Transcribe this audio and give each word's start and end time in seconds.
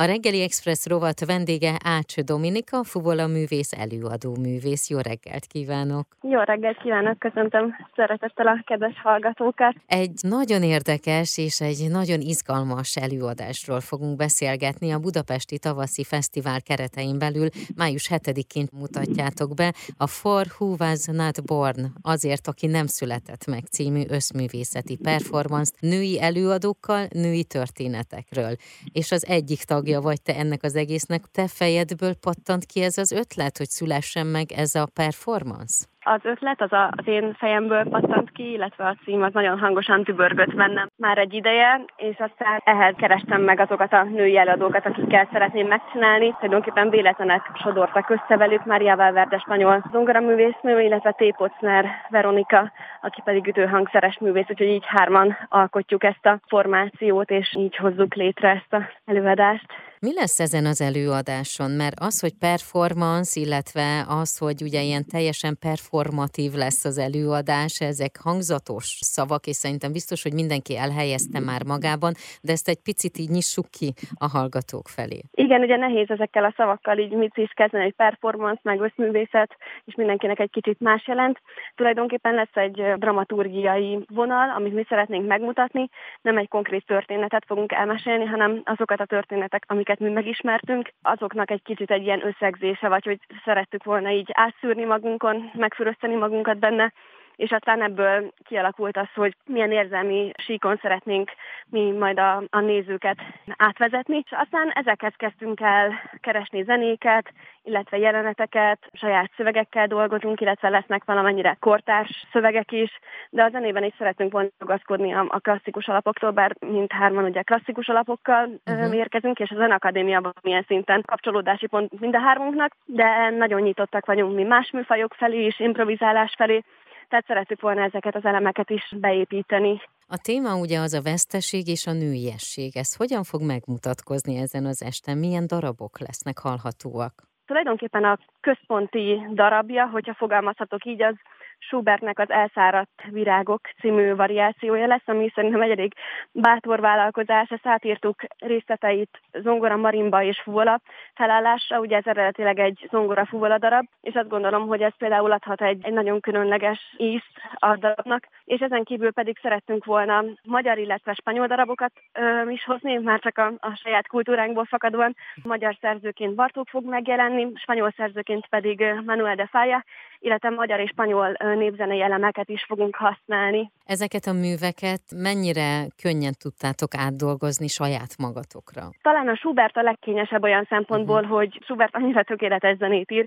A 0.00 0.04
reggeli 0.04 0.42
Express 0.42 0.86
rovat 0.86 1.24
vendége 1.24 1.76
Ács 1.84 2.20
Dominika, 2.20 2.84
fuvola 2.84 3.26
művész, 3.26 3.72
előadó 3.72 4.36
művész. 4.40 4.90
Jó 4.90 4.98
reggelt 4.98 5.46
kívánok! 5.46 6.06
Jó 6.22 6.40
reggelt 6.40 6.78
kívánok, 6.82 7.18
köszöntöm 7.18 7.74
szeretettel 7.96 8.46
a 8.46 8.62
kedves 8.66 9.00
hallgatókat. 9.02 9.74
Egy 9.86 10.12
nagyon 10.20 10.62
érdekes 10.62 11.38
és 11.38 11.60
egy 11.60 11.86
nagyon 11.90 12.20
izgalmas 12.20 12.96
előadásról 12.96 13.80
fogunk 13.80 14.16
beszélgetni 14.16 14.90
a 14.90 14.98
Budapesti 14.98 15.58
Tavaszi 15.58 16.04
Fesztivál 16.04 16.62
keretein 16.62 17.18
belül. 17.18 17.48
Május 17.76 18.08
7-én 18.10 18.66
mutatjátok 18.72 19.54
be 19.54 19.74
a 19.96 20.06
For 20.06 20.46
Who 20.58 20.74
Was 20.78 21.04
Not 21.06 21.44
Born, 21.44 21.92
azért, 22.02 22.46
aki 22.46 22.66
nem 22.66 22.86
született 22.86 23.46
meg 23.46 23.64
című 23.70 24.02
összművészeti 24.08 24.96
performance 24.96 25.72
női 25.80 26.20
előadókkal, 26.20 27.06
női 27.10 27.44
történetekről. 27.44 28.56
És 28.92 29.12
az 29.12 29.26
egyik 29.26 29.62
tagja 29.88 30.00
vagy 30.00 30.22
te 30.22 30.36
ennek 30.36 30.62
az 30.62 30.74
egésznek, 30.74 31.24
te 31.30 31.48
fejedből 31.48 32.14
pattant 32.14 32.64
ki 32.64 32.80
ez 32.80 32.98
az 32.98 33.10
ötlet, 33.10 33.58
hogy 33.58 33.70
szülessen 33.70 34.26
meg 34.26 34.52
ez 34.52 34.74
a 34.74 34.86
performance? 34.86 35.84
Az 36.14 36.20
ötlet 36.22 36.60
az 36.60 36.72
a, 36.72 36.90
az 36.96 37.06
én 37.06 37.34
fejemből 37.38 37.84
pattant 37.84 38.30
ki, 38.30 38.52
illetve 38.52 38.84
a 38.86 38.96
cím 39.04 39.22
az 39.22 39.32
nagyon 39.32 39.58
hangosan 39.58 40.04
tübörgött 40.04 40.54
bennem 40.54 40.88
már 40.96 41.18
egy 41.18 41.34
ideje, 41.34 41.84
és 41.96 42.16
aztán 42.18 42.60
ehhez 42.64 42.94
kerestem 42.96 43.42
meg 43.42 43.60
azokat 43.60 43.92
a 43.92 44.02
női 44.02 44.38
előadókat, 44.38 44.86
akikkel 44.86 45.28
szeretném 45.32 45.66
megcsinálni. 45.66 46.30
Tulajdonképpen 46.30 46.90
véletlenek 46.90 47.50
sodortak 47.62 48.10
össze 48.10 48.36
velük, 48.36 48.64
Mária 48.64 48.96
Valverde 48.96 49.38
spanyol 49.38 49.84
zongoraművésznő, 49.92 50.80
illetve 50.80 51.12
T. 51.12 51.36
Pocner 51.36 51.86
Veronika, 52.08 52.72
aki 53.00 53.20
pedig 53.24 53.46
ütőhangszeres 53.46 54.18
művész, 54.18 54.50
úgyhogy 54.50 54.68
így 54.68 54.84
hárman 54.86 55.36
alkotjuk 55.48 56.04
ezt 56.04 56.26
a 56.26 56.40
formációt, 56.46 57.30
és 57.30 57.54
így 57.56 57.76
hozzuk 57.76 58.14
létre 58.14 58.48
ezt 58.48 58.72
a 58.72 58.88
előadást. 59.04 59.66
Mi 60.00 60.14
lesz 60.14 60.40
ezen 60.40 60.66
az 60.66 60.80
előadáson? 60.80 61.70
Mert 61.70 62.00
az, 62.00 62.20
hogy 62.20 62.34
performance, 62.38 63.40
illetve 63.40 64.04
az, 64.08 64.38
hogy 64.38 64.62
ugye 64.62 64.80
ilyen 64.82 65.04
teljesen 65.12 65.56
performatív 65.60 66.52
lesz 66.52 66.84
az 66.84 66.98
előadás, 66.98 67.80
ezek 67.80 68.14
hangzatos 68.22 68.86
szavak, 69.00 69.46
és 69.46 69.56
szerintem 69.56 69.92
biztos, 69.92 70.22
hogy 70.22 70.34
mindenki 70.34 70.76
elhelyezte 70.76 71.40
már 71.40 71.62
magában, 71.64 72.12
de 72.42 72.52
ezt 72.52 72.68
egy 72.68 72.82
picit 72.82 73.18
így 73.18 73.30
nyissuk 73.30 73.66
ki 73.78 73.88
a 74.24 74.28
hallgatók 74.34 74.86
felé. 74.88 75.20
Igen, 75.30 75.60
ugye 75.60 75.76
nehéz 75.76 76.10
ezekkel 76.10 76.44
a 76.44 76.54
szavakkal 76.56 76.98
így 76.98 77.12
mit 77.12 77.36
is 77.36 77.52
kezdeni, 77.54 77.84
egy 77.84 77.94
performance, 77.94 78.60
meg 78.62 78.80
összművészet, 78.80 79.56
és 79.84 79.94
mindenkinek 79.94 80.38
egy 80.38 80.50
kicsit 80.50 80.80
más 80.80 81.06
jelent. 81.06 81.38
Tulajdonképpen 81.74 82.34
lesz 82.34 82.56
egy 82.56 82.82
dramaturgiai 82.96 84.04
vonal, 84.08 84.50
amit 84.50 84.74
mi 84.74 84.84
szeretnénk 84.88 85.26
megmutatni, 85.26 85.88
nem 86.22 86.38
egy 86.38 86.48
konkrét 86.48 86.86
történetet 86.86 87.44
fogunk 87.46 87.72
elmesélni, 87.72 88.24
hanem 88.24 88.62
azokat 88.64 89.00
a 89.00 89.06
történetek, 89.06 89.64
amik 89.66 89.87
amiket 89.88 90.08
mi 90.08 90.14
megismertünk, 90.14 90.92
azoknak 91.02 91.50
egy 91.50 91.62
kicsit 91.62 91.90
egy 91.90 92.02
ilyen 92.02 92.26
összegzése, 92.26 92.88
vagy 92.88 93.04
hogy 93.04 93.18
szerettük 93.44 93.84
volna 93.84 94.10
így 94.10 94.30
átszűrni 94.32 94.84
magunkon, 94.84 95.50
megfürözteni 95.54 96.14
magunkat 96.14 96.58
benne, 96.58 96.92
és 97.38 97.50
aztán 97.50 97.82
ebből 97.82 98.32
kialakult 98.44 98.96
az, 98.96 99.08
hogy 99.14 99.36
milyen 99.46 99.72
érzelmi 99.72 100.30
síkon 100.36 100.78
szeretnénk 100.82 101.30
mi 101.70 101.90
majd 101.90 102.18
a, 102.18 102.42
a 102.50 102.60
nézőket 102.60 103.16
átvezetni. 103.56 104.16
És 104.16 104.30
aztán 104.30 104.70
ezekhez 104.70 105.12
kezdtünk 105.16 105.60
el 105.60 105.92
keresni 106.20 106.62
zenéket, 106.62 107.32
illetve 107.62 107.98
jeleneteket, 107.98 108.78
saját 108.92 109.30
szövegekkel 109.36 109.86
dolgozunk, 109.86 110.40
illetve 110.40 110.68
lesznek 110.68 111.04
valamennyire 111.04 111.56
kortárs 111.60 112.26
szövegek 112.32 112.72
is, 112.72 112.98
de 113.30 113.42
a 113.42 113.50
zenében 113.50 113.84
is 113.84 113.94
szeretünk 113.98 114.32
volna 114.32 114.48
ragaszkodni 114.58 115.12
a, 115.12 115.26
a 115.28 115.38
klasszikus 115.38 115.86
alapoktól, 115.86 116.30
bár 116.30 116.56
mindhárman 116.60 117.24
ugye 117.24 117.42
klasszikus 117.42 117.88
alapokkal 117.88 118.50
uh-huh. 118.66 118.94
érkezünk, 118.94 119.38
és 119.38 119.50
a 119.50 119.56
Zenakadémiában 119.56 120.32
milyen 120.42 120.64
szinten 120.66 121.02
kapcsolódási 121.06 121.66
pont 121.66 122.00
mind 122.00 122.14
a 122.14 122.20
hármunknak, 122.20 122.76
de 122.84 123.30
nagyon 123.30 123.60
nyitottak 123.60 124.06
vagyunk 124.06 124.34
mi 124.34 124.42
más 124.42 124.70
műfajok 124.70 125.14
felé 125.14 125.44
is, 125.44 125.60
improvizálás 125.60 126.34
felé, 126.36 126.62
tehát 127.08 127.26
szeretük 127.26 127.60
volna 127.60 127.82
ezeket 127.82 128.14
az 128.14 128.24
elemeket 128.24 128.70
is 128.70 128.94
beépíteni. 128.96 129.80
A 130.06 130.18
téma 130.22 130.56
ugye 130.56 130.78
az 130.78 130.92
a 130.92 131.02
veszteség 131.02 131.68
és 131.68 131.86
a 131.86 131.92
nőiesség. 131.92 132.76
Ez 132.76 132.96
hogyan 132.96 133.22
fog 133.22 133.42
megmutatkozni 133.42 134.36
ezen 134.36 134.64
az 134.64 134.82
esten? 134.82 135.18
Milyen 135.18 135.46
darabok 135.46 135.98
lesznek 135.98 136.38
hallhatóak? 136.38 137.12
Tulajdonképpen 137.46 138.04
a 138.04 138.18
központi 138.40 139.26
darabja, 139.32 139.86
hogyha 139.86 140.14
fogalmazhatok 140.14 140.84
így, 140.84 141.02
az 141.02 141.14
Schubertnek 141.58 142.18
az 142.18 142.30
Elszáradt 142.30 143.02
virágok 143.10 143.60
című 143.80 144.14
variációja 144.14 144.86
lesz, 144.86 145.06
ami 145.08 145.30
szerintem 145.34 145.62
egy 145.62 145.70
elég 145.70 145.92
bátor 146.32 146.80
vállalkozás. 146.80 147.50
Ezt 147.50 147.66
átírtuk 147.66 148.22
részleteit 148.38 149.20
zongora, 149.32 149.76
marimba 149.76 150.22
és 150.22 150.40
fuvola 150.40 150.80
felállásra. 151.14 151.78
Ugye 151.78 151.96
ez 151.96 152.06
eredetileg 152.06 152.58
egy 152.58 152.88
zongora 152.90 153.26
fuvola 153.26 153.58
darab, 153.58 153.86
és 154.00 154.14
azt 154.14 154.28
gondolom, 154.28 154.66
hogy 154.66 154.82
ez 154.82 154.96
például 154.98 155.32
adhat 155.32 155.62
egy, 155.62 155.84
egy 155.84 155.92
nagyon 155.92 156.20
különleges 156.20 156.94
ízt 156.96 157.32
a 157.54 157.76
darabnak. 157.76 158.26
És 158.44 158.60
ezen 158.60 158.84
kívül 158.84 159.12
pedig 159.12 159.38
szerettünk 159.42 159.84
volna 159.84 160.24
magyar, 160.42 160.78
illetve 160.78 161.12
spanyol 161.12 161.46
darabokat 161.46 161.92
ö, 162.12 162.50
is 162.50 162.64
hozni, 162.64 162.96
már 162.96 163.20
csak 163.20 163.38
a, 163.38 163.52
a 163.58 163.74
saját 163.74 164.06
kultúránkból 164.06 164.64
fakadóan. 164.64 165.16
Magyar 165.42 165.76
szerzőként 165.80 166.34
Bartók 166.34 166.68
fog 166.68 166.84
megjelenni, 166.84 167.46
spanyol 167.54 167.92
szerzőként 167.96 168.46
pedig 168.46 168.84
Manuel 169.04 169.34
de 169.34 169.46
Falla, 169.46 169.84
illetve 170.20 170.50
magyar 170.50 170.80
és 170.80 170.90
spanyol 170.90 171.36
népzenei 171.54 172.02
elemeket 172.02 172.48
is 172.48 172.64
fogunk 172.64 172.96
használni. 172.96 173.70
Ezeket 173.86 174.24
a 174.26 174.32
műveket 174.32 175.02
mennyire 175.16 175.86
könnyen 176.02 176.34
tudtátok 176.38 176.94
átdolgozni 176.94 177.68
saját 177.68 178.16
magatokra? 178.18 178.82
Talán 179.02 179.28
a 179.28 179.36
Schubert 179.36 179.76
a 179.76 179.82
legkényesebb 179.82 180.42
olyan 180.42 180.66
szempontból, 180.68 181.22
uh-huh. 181.22 181.36
hogy 181.36 181.58
Schubert 181.62 181.94
annyira 181.94 182.22
tökéletes 182.22 182.76
zenét 182.76 183.10
ír, 183.10 183.26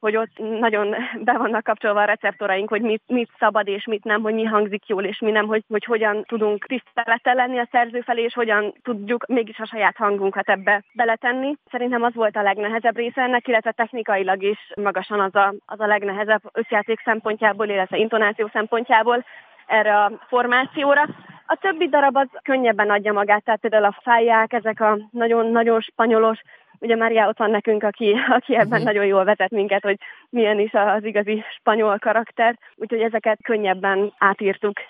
hogy 0.00 0.16
ott 0.16 0.38
nagyon 0.38 0.94
be 1.28 1.32
vannak 1.32 1.64
kapcsolva 1.64 2.00
a 2.00 2.04
receptoraink, 2.04 2.68
hogy 2.68 2.82
mit, 2.82 3.02
mit 3.06 3.30
szabad 3.38 3.68
és 3.68 3.84
mit 3.84 4.04
nem, 4.04 4.22
hogy 4.22 4.34
mi 4.34 4.44
hangzik 4.44 4.88
jól 4.88 5.04
és 5.04 5.18
mi 5.18 5.30
nem, 5.30 5.46
hogy, 5.46 5.64
hogy 5.68 5.84
hogyan 5.84 6.24
tudunk 6.24 6.66
tisztelettel 6.66 7.34
lenni 7.34 7.58
a 7.58 7.68
szerző 7.70 8.00
felé, 8.00 8.22
és 8.22 8.34
hogyan 8.34 8.74
tudjuk 8.82 9.26
mégis 9.26 9.58
a 9.58 9.66
saját 9.66 9.96
hangunkat 9.96 10.48
ebbe 10.48 10.82
beletenni. 10.92 11.54
Szerintem 11.70 12.02
az 12.02 12.14
volt 12.14 12.36
a 12.36 12.42
legnehezebb 12.42 12.96
része 12.96 13.22
ennek, 13.22 13.48
illetve 13.48 13.72
technikailag 13.72 14.42
is 14.42 14.58
magasan 14.74 15.20
az 15.20 15.34
a, 15.34 15.54
az 15.66 15.80
a 15.80 15.86
legnehezebb 15.86 16.42
összjáték 16.52 17.00
szempontjából, 17.04 17.68
illetve 17.68 17.96
intonáció 17.96 18.48
szempontjából 18.52 19.24
erre 19.66 19.96
a 20.02 20.12
formációra. 20.28 21.02
A 21.46 21.56
többi 21.60 21.88
darab 21.88 22.16
az 22.16 22.28
könnyebben 22.42 22.90
adja 22.90 23.12
magát, 23.12 23.44
tehát 23.44 23.60
például 23.60 23.84
a 23.84 23.98
fáják, 24.02 24.52
ezek 24.52 24.80
a 24.80 24.98
nagyon-nagyon 25.10 25.80
spanyolos, 25.80 26.40
ugye 26.80 26.96
Mária 26.96 27.28
ott 27.28 27.38
van 27.38 27.50
nekünk, 27.50 27.82
aki, 27.82 28.14
aki 28.28 28.54
ebben 28.54 28.66
uh-huh. 28.66 28.84
nagyon 28.84 29.06
jól 29.06 29.24
vezet 29.24 29.50
minket, 29.50 29.82
hogy 29.82 29.98
milyen 30.28 30.58
is 30.58 30.72
az 30.72 31.04
igazi 31.04 31.42
spanyol 31.58 31.98
karakter, 31.98 32.58
úgyhogy 32.74 33.00
ezeket 33.00 33.38
könnyebben 33.42 34.14
átírtuk. 34.18 34.80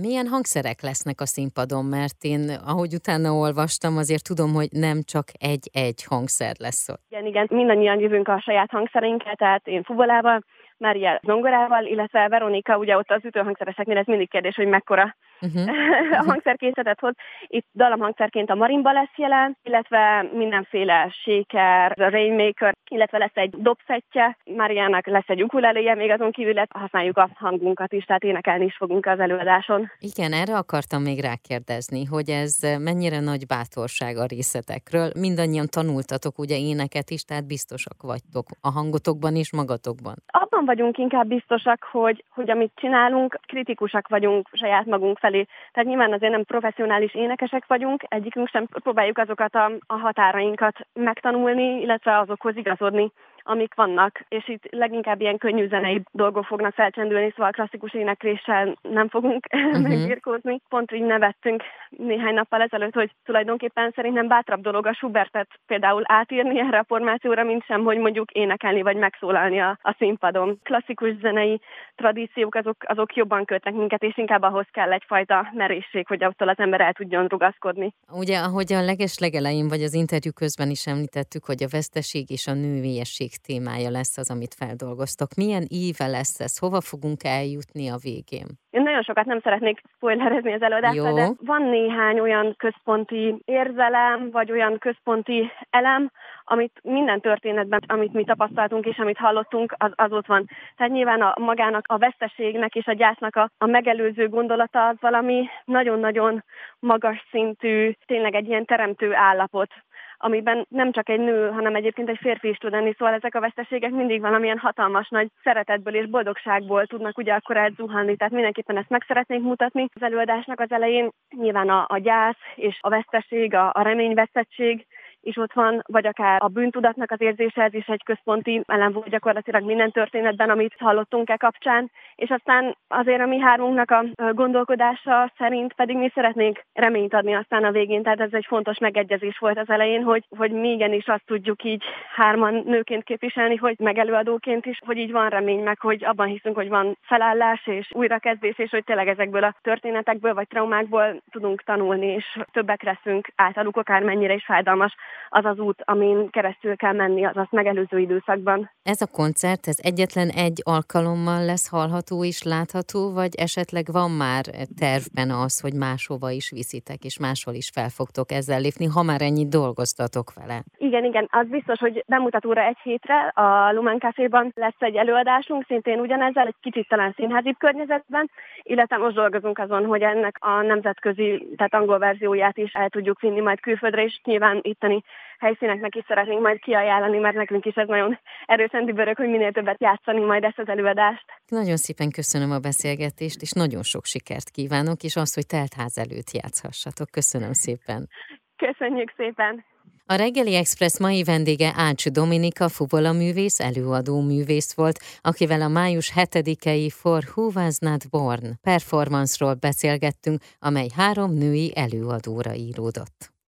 Milyen 0.00 0.26
hangszerek 0.26 0.82
lesznek 0.82 1.20
a 1.20 1.26
színpadon? 1.26 1.84
Mert 1.84 2.18
én, 2.20 2.50
ahogy 2.66 2.94
utána 2.94 3.32
olvastam, 3.32 3.96
azért 3.96 4.28
tudom, 4.28 4.52
hogy 4.52 4.68
nem 4.70 4.98
csak 5.02 5.24
egy-egy 5.38 6.04
hangszer 6.08 6.54
lesz 6.58 6.88
ott. 6.88 7.02
Igen, 7.08 7.26
igen, 7.26 7.46
mindannyian 7.50 8.00
jövünk 8.00 8.28
a 8.28 8.40
saját 8.40 8.70
hangszereinkkel, 8.70 9.34
tehát 9.34 9.66
én 9.66 9.82
fuvolával, 9.82 10.44
Mária 10.78 11.20
zongorával, 11.22 11.84
illetve 11.84 12.28
Veronika, 12.28 12.76
ugye 12.76 12.96
ott 12.96 13.10
az 13.10 13.24
ütőhangszereseknél 13.24 13.96
ez 13.96 14.06
mindig 14.06 14.30
kérdés, 14.30 14.54
hogy 14.54 14.66
mekkora 14.66 15.16
uh-huh. 15.40 15.70
a 16.20 16.24
hangszerkészletet 16.26 17.00
hoz. 17.00 17.14
Itt 17.46 17.66
dalamhangszerként 17.74 18.50
a 18.50 18.54
marimba 18.54 18.92
lesz 18.92 19.16
jelen, 19.16 19.56
illetve 19.62 20.28
mindenféle 20.32 21.14
shaker, 21.22 21.92
a 22.00 22.08
rainmaker, 22.10 22.74
illetve 22.90 23.18
lesz 23.18 23.34
egy 23.34 23.50
dobszettje, 23.50 24.36
Máriának 24.44 25.06
lesz 25.06 25.28
egy 25.28 25.42
ukuleléje, 25.42 25.94
még 25.94 26.10
azon 26.10 26.30
kívül 26.30 26.54
lesz, 26.54 26.68
használjuk 26.70 27.16
a 27.16 27.28
hangunkat 27.34 27.92
is, 27.92 28.04
tehát 28.04 28.24
énekelni 28.24 28.64
is 28.64 28.76
fogunk 28.76 29.06
az 29.06 29.20
előadáson. 29.20 29.90
Igen, 29.98 30.32
erre 30.32 30.56
akartam 30.56 31.02
még 31.02 31.20
rákérdezni, 31.20 32.04
hogy 32.04 32.28
ez 32.28 32.58
mennyire 32.78 33.20
nagy 33.20 33.46
bátorság 33.46 34.16
a 34.16 34.26
részletekről. 34.26 35.10
Mindannyian 35.20 35.66
tanultatok 35.70 36.38
ugye 36.38 36.56
éneket 36.58 37.10
is, 37.10 37.22
tehát 37.22 37.46
biztosak 37.46 38.02
vagytok 38.02 38.46
a 38.60 38.70
hangotokban 38.70 39.36
és 39.36 39.52
magatokban. 39.52 40.14
Abban 40.58 40.76
vagyunk 40.76 40.98
inkább 40.98 41.26
biztosak, 41.26 41.88
hogy, 41.90 42.24
hogy 42.30 42.50
amit 42.50 42.72
csinálunk, 42.74 43.38
kritikusak 43.46 44.08
vagyunk 44.08 44.48
saját 44.52 44.86
magunk 44.86 45.18
felé. 45.18 45.46
Tehát 45.72 45.88
nyilván 45.88 46.12
azért 46.12 46.32
nem 46.32 46.44
professzionális 46.44 47.14
énekesek 47.14 47.66
vagyunk, 47.66 48.04
egyikünk 48.08 48.48
sem 48.48 48.66
próbáljuk 48.66 49.18
azokat 49.18 49.54
a, 49.54 49.72
a 49.86 49.94
határainkat 49.94 50.76
megtanulni, 50.92 51.80
illetve 51.80 52.18
azokhoz 52.18 52.56
igazodni, 52.56 53.10
amik 53.48 53.74
vannak, 53.74 54.20
és 54.28 54.48
itt 54.48 54.62
leginkább 54.70 55.20
ilyen 55.20 55.38
könnyű 55.38 55.68
zenei 55.68 56.02
dolgok 56.12 56.44
fognak 56.44 56.74
felcsendülni, 56.74 57.32
szóval 57.36 57.50
klasszikus 57.50 57.94
énekléssel 57.94 58.78
nem 58.82 59.08
fogunk 59.08 59.46
uh-huh. 59.52 59.82
megbirkózni. 59.88 60.60
Pont 60.68 60.92
így 60.92 61.02
nevettünk 61.02 61.62
néhány 61.88 62.34
nappal 62.34 62.62
ezelőtt, 62.62 62.94
hogy 62.94 63.10
tulajdonképpen 63.24 63.92
szerintem 63.94 64.28
bátrabb 64.28 64.60
dolog 64.60 64.86
a 64.86 64.94
Schubertet 64.94 65.48
például 65.66 66.02
átírni 66.06 66.60
erre 66.60 66.78
a 66.78 66.84
formációra, 66.88 67.42
mint 67.44 67.64
sem, 67.64 67.84
hogy 67.84 67.98
mondjuk 67.98 68.30
énekelni 68.30 68.82
vagy 68.82 68.96
megszólalni 68.96 69.60
a, 69.60 69.78
a 69.82 69.94
színpadon. 69.98 70.60
Klasszikus 70.62 71.16
zenei 71.20 71.60
tradíciók 71.94 72.54
azok, 72.54 72.76
azok 72.86 73.16
jobban 73.16 73.44
kötnek 73.44 73.74
minket, 73.74 74.02
és 74.02 74.18
inkább 74.18 74.42
ahhoz 74.42 74.66
kell 74.70 74.92
egyfajta 74.92 75.50
merészség, 75.52 76.06
hogy 76.06 76.24
attól 76.24 76.48
az 76.48 76.58
ember 76.58 76.80
el 76.80 76.92
tudjon 76.92 77.26
rugaszkodni. 77.26 77.94
Ugye, 78.12 78.38
ahogy 78.38 78.72
a 78.72 78.82
leges 78.82 79.18
legelején, 79.18 79.68
vagy 79.68 79.82
az 79.82 79.94
interjú 79.94 80.32
közben 80.32 80.70
is 80.70 80.86
említettük, 80.86 81.44
hogy 81.44 81.62
a 81.62 81.68
veszteség 81.70 82.30
és 82.30 82.46
a 82.46 82.52
nővélyesség 82.52 83.30
témája 83.46 83.90
lesz 83.90 84.18
az, 84.18 84.30
amit 84.30 84.54
feldolgoztok. 84.54 85.28
Milyen 85.36 85.64
íve 85.68 86.06
lesz 86.06 86.40
ez? 86.40 86.58
Hova 86.58 86.80
fogunk 86.80 87.24
eljutni 87.24 87.88
a 87.88 87.96
végén? 88.02 88.46
Én 88.70 88.82
nagyon 88.82 89.02
sokat 89.02 89.24
nem 89.24 89.40
szeretnék 89.40 89.82
spoilerezni 89.94 90.52
az 90.52 90.62
előadásra, 90.62 91.12
de 91.12 91.30
van 91.40 91.62
néhány 91.62 92.18
olyan 92.20 92.54
központi 92.56 93.42
érzelem, 93.44 94.30
vagy 94.30 94.50
olyan 94.50 94.78
központi 94.78 95.50
elem, 95.70 96.10
amit 96.44 96.78
minden 96.82 97.20
történetben, 97.20 97.80
amit 97.86 98.12
mi 98.12 98.24
tapasztaltunk 98.24 98.86
és 98.86 98.98
amit 98.98 99.16
hallottunk, 99.16 99.74
az, 99.78 99.90
az 99.94 100.12
ott 100.12 100.26
van. 100.26 100.48
Tehát 100.76 100.92
nyilván 100.92 101.20
a 101.20 101.34
magának, 101.40 101.84
a 101.88 101.98
veszteségnek 101.98 102.74
és 102.74 102.86
a 102.86 102.92
gyásznak 102.92 103.36
a, 103.36 103.50
a 103.58 103.66
megelőző 103.66 104.28
gondolata 104.28 104.86
az 104.86 104.96
valami 105.00 105.48
nagyon-nagyon 105.64 106.44
magas 106.78 107.26
szintű, 107.30 107.92
tényleg 108.06 108.34
egy 108.34 108.48
ilyen 108.48 108.64
teremtő 108.64 109.14
állapot 109.14 109.70
amiben 110.18 110.66
nem 110.68 110.92
csak 110.92 111.08
egy 111.08 111.20
nő, 111.20 111.50
hanem 111.50 111.74
egyébként 111.74 112.08
egy 112.08 112.18
férfi 112.20 112.48
is 112.48 112.56
tud 112.56 112.74
enni, 112.74 112.94
szóval 112.98 113.14
ezek 113.14 113.34
a 113.34 113.40
veszteségek 113.40 113.90
mindig 113.90 114.20
valamilyen 114.20 114.58
hatalmas 114.58 115.08
nagy 115.08 115.28
szeretetből 115.42 115.94
és 115.94 116.06
boldogságból 116.08 116.86
tudnak 116.86 117.18
ugye 117.18 117.32
akkor 117.32 117.56
elzuhanni, 117.56 118.16
tehát 118.16 118.32
mindenképpen 118.32 118.76
ezt 118.76 118.88
meg 118.88 119.04
szeretnénk 119.06 119.42
mutatni. 119.42 119.88
Az 119.94 120.02
előadásnak 120.02 120.60
az 120.60 120.72
elején 120.72 121.10
nyilván 121.36 121.68
a, 121.68 121.84
a 121.88 121.98
gyász 121.98 122.36
és 122.54 122.78
a 122.80 122.88
veszteség, 122.88 123.54
a, 123.54 123.70
a 123.74 123.82
reményvesztettség, 123.82 124.86
is 125.20 125.36
ott 125.36 125.52
van, 125.52 125.82
vagy 125.86 126.06
akár 126.06 126.42
a 126.42 126.48
bűntudatnak 126.48 127.10
az 127.10 127.20
érzése, 127.20 127.62
ez 127.62 127.74
is 127.74 127.86
egy 127.86 128.02
központi 128.04 128.62
elem 128.66 128.92
volt 128.92 129.08
gyakorlatilag 129.08 129.64
minden 129.64 129.90
történetben, 129.90 130.50
amit 130.50 130.74
hallottunk 130.78 131.30
e 131.30 131.36
kapcsán, 131.36 131.90
és 132.18 132.30
aztán 132.30 132.76
azért 132.88 133.20
a 133.20 133.26
mi 133.26 133.38
hármunknak 133.38 133.90
a 133.90 134.04
gondolkodása 134.32 135.32
szerint 135.36 135.72
pedig 135.72 135.96
mi 135.96 136.10
szeretnénk 136.14 136.60
reményt 136.72 137.14
adni 137.14 137.34
aztán 137.34 137.64
a 137.64 137.70
végén, 137.70 138.02
tehát 138.02 138.20
ez 138.20 138.32
egy 138.32 138.44
fontos 138.48 138.78
megegyezés 138.78 139.38
volt 139.38 139.58
az 139.58 139.68
elején, 139.68 140.02
hogy, 140.02 140.24
hogy 140.36 140.50
mi 140.50 140.68
igenis 140.68 141.06
azt 141.06 141.26
tudjuk 141.26 141.64
így 141.64 141.82
hárman 142.14 142.62
nőként 142.66 143.04
képviselni, 143.04 143.56
hogy 143.56 143.76
megelőadóként 143.78 144.66
is, 144.66 144.78
hogy 144.86 144.96
így 144.96 145.12
van 145.12 145.28
remény, 145.28 145.62
meg 145.62 145.80
hogy 145.80 146.04
abban 146.04 146.26
hiszünk, 146.26 146.56
hogy 146.56 146.68
van 146.68 146.98
felállás 147.02 147.66
és 147.66 147.90
újrakezdés, 147.94 148.58
és 148.58 148.70
hogy 148.70 148.84
tényleg 148.84 149.08
ezekből 149.08 149.44
a 149.44 149.56
történetekből 149.62 150.34
vagy 150.34 150.46
traumákból 150.48 151.22
tudunk 151.30 151.62
tanulni, 151.62 152.06
és 152.06 152.38
többek 152.52 152.82
leszünk 152.82 153.28
általuk, 153.36 153.76
akár 153.76 154.02
mennyire 154.02 154.34
is 154.34 154.44
fájdalmas 154.44 154.94
az 155.28 155.44
az 155.44 155.58
út, 155.58 155.82
amin 155.84 156.30
keresztül 156.30 156.76
kell 156.76 156.94
menni 156.94 157.24
az 157.24 157.36
azt 157.36 157.52
megelőző 157.52 157.98
időszakban. 157.98 158.70
Ez 158.82 159.00
a 159.00 159.06
koncert, 159.12 159.66
ez 159.66 159.78
egyetlen 159.82 160.28
egy 160.28 160.60
alkalommal 160.64 161.44
lesz 161.44 161.68
hallható 161.68 162.07
és 162.10 162.42
látható, 162.42 163.12
vagy 163.12 163.34
esetleg 163.34 163.88
van 163.92 164.10
már 164.10 164.44
tervben 164.76 165.30
az, 165.30 165.60
hogy 165.60 165.74
máshova 165.74 166.30
is 166.30 166.50
viszitek, 166.50 167.04
és 167.04 167.18
máshol 167.18 167.54
is 167.54 167.68
fel 167.68 167.88
fogtok 167.88 168.32
ezzel 168.32 168.60
lépni, 168.60 168.84
ha 168.84 169.02
már 169.02 169.22
ennyit 169.22 169.48
dolgoztatok 169.48 170.32
vele? 170.32 170.64
Igen, 170.88 171.04
igen, 171.04 171.28
az 171.30 171.46
biztos, 171.48 171.78
hogy 171.78 172.04
bemutatóra 172.06 172.62
egy 172.62 172.78
hétre 172.82 173.18
a 173.34 173.72
Lumen 173.72 173.98
Caféban 173.98 174.52
lesz 174.54 174.78
egy 174.78 174.96
előadásunk, 174.96 175.64
szintén 175.66 176.00
ugyanezzel, 176.00 176.46
egy 176.46 176.54
kicsit 176.60 176.88
talán 176.88 177.12
színházi 177.16 177.54
környezetben, 177.58 178.30
illetve 178.62 178.96
most 178.96 179.14
dolgozunk 179.14 179.58
azon, 179.58 179.84
hogy 179.84 180.02
ennek 180.02 180.36
a 180.40 180.62
nemzetközi, 180.62 181.48
tehát 181.56 181.74
angol 181.74 181.98
verzióját 181.98 182.56
is 182.56 182.72
el 182.72 182.88
tudjuk 182.88 183.20
vinni 183.20 183.40
majd 183.40 183.60
külföldre, 183.60 184.04
és 184.04 184.20
nyilván 184.24 184.58
itteni 184.62 185.02
helyszíneknek 185.38 185.94
is 185.94 186.04
szeretnénk 186.06 186.40
majd 186.40 186.58
kiajánlani, 186.60 187.18
mert 187.18 187.36
nekünk 187.36 187.64
is 187.64 187.74
ez 187.74 187.88
nagyon 187.88 188.18
erősen 188.46 188.84
dübörög, 188.84 189.16
hogy 189.16 189.28
minél 189.28 189.52
többet 189.52 189.80
játszani 189.80 190.20
majd 190.24 190.44
ezt 190.44 190.58
az 190.58 190.68
előadást. 190.68 191.24
Nagyon 191.48 191.76
szépen 191.76 192.10
köszönöm 192.10 192.50
a 192.50 192.58
beszélgetést, 192.58 193.42
és 193.42 193.52
nagyon 193.52 193.82
sok 193.82 194.04
sikert 194.04 194.50
kívánok, 194.50 195.02
és 195.02 195.16
azt, 195.16 195.34
hogy 195.34 195.46
teltház 195.46 195.98
előtt 195.98 196.30
játszhassatok. 196.32 197.10
Köszönöm 197.10 197.52
szépen. 197.52 198.08
Köszönjük 198.56 199.12
szépen. 199.16 199.64
A 200.10 200.14
Reggeli 200.14 200.54
Express 200.54 200.98
mai 200.98 201.22
vendége 201.22 201.72
Ács 201.76 202.08
Dominika 202.08 202.68
fuvola 202.68 203.12
művész, 203.12 203.60
előadó 203.60 204.20
művész 204.20 204.72
volt, 204.72 204.98
akivel 205.20 205.62
a 205.62 205.68
május 205.68 206.12
7-i 206.16 206.90
For 206.94 207.24
Who 207.34 207.50
Was 207.54 207.78
Not 207.78 208.10
Born 208.10 208.58
performance-ról 208.62 209.54
beszélgettünk, 209.54 210.42
amely 210.58 210.88
három 210.94 211.32
női 211.32 211.72
előadóra 211.74 212.54
íródott. 212.54 213.32